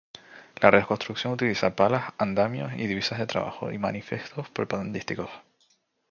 [0.61, 5.29] La reconstrucción utiliza palas, andamios y divisas de trabajo y manifiestos propagandísticos.